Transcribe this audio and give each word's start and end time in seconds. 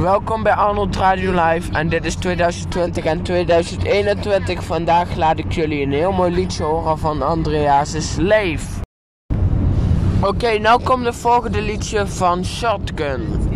Welkom 0.00 0.42
bij 0.42 0.52
Arnold 0.52 0.96
Radio 0.96 1.30
Live 1.30 1.72
en 1.72 1.88
dit 1.88 2.04
is 2.04 2.14
2020 2.14 3.04
en 3.04 3.22
2021. 3.22 4.64
Vandaag 4.64 5.16
laat 5.16 5.38
ik 5.38 5.52
jullie 5.52 5.82
een 5.82 5.92
heel 5.92 6.12
mooi 6.12 6.32
liedje 6.32 6.62
horen 6.62 6.98
van 6.98 7.22
Andreas' 7.22 8.16
Leef. 8.16 8.80
Oké, 10.20 10.58
nou 10.58 10.82
komt 10.82 11.04
het 11.04 11.16
volgende 11.16 11.62
liedje 11.62 12.06
van 12.06 12.44
Shotgun. 12.44 13.49